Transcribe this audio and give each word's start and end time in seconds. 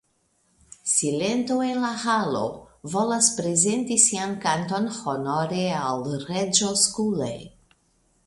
Silento 0.91 1.57
en 1.65 1.81
la 1.81 1.89
Halo; 2.03 2.39
volas 2.95 3.29
prezenti 3.41 3.99
sian 4.07 4.33
kanton 4.47 4.89
honore 4.97 5.61
al 5.81 6.03
reĝo 6.31 6.73
Skule. 6.85 7.29